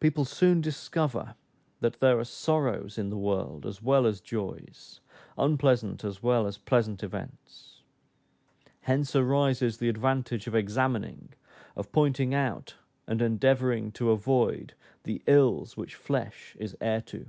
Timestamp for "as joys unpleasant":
4.06-6.04